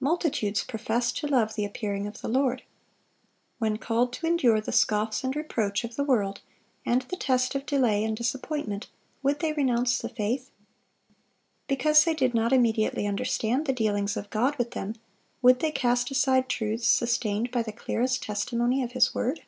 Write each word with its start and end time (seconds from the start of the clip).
Multitudes 0.00 0.64
professed 0.64 1.16
to 1.18 1.28
love 1.28 1.54
the 1.54 1.64
appearing 1.64 2.08
of 2.08 2.20
the 2.22 2.28
Lord. 2.28 2.64
When 3.58 3.76
called 3.76 4.12
to 4.14 4.26
endure 4.26 4.60
the 4.60 4.72
scoffs 4.72 5.22
and 5.22 5.36
reproach 5.36 5.84
of 5.84 5.94
the 5.94 6.02
world, 6.02 6.40
and 6.84 7.02
the 7.02 7.14
test 7.16 7.54
of 7.54 7.66
delay 7.66 8.02
and 8.02 8.16
disappointment, 8.16 8.88
would 9.22 9.38
they 9.38 9.52
renounce 9.52 9.98
the 9.98 10.08
faith? 10.08 10.50
Because 11.68 12.02
they 12.02 12.14
did 12.14 12.34
not 12.34 12.52
immediately 12.52 13.06
understand 13.06 13.64
the 13.68 13.72
dealings 13.72 14.16
of 14.16 14.28
God 14.30 14.56
with 14.58 14.72
them, 14.72 14.96
would 15.40 15.60
they 15.60 15.70
cast 15.70 16.10
aside 16.10 16.48
truths 16.48 16.88
sustained 16.88 17.52
by 17.52 17.62
the 17.62 17.70
clearest 17.70 18.24
testimony 18.24 18.82
of 18.82 18.90
His 18.90 19.14
word? 19.14 19.42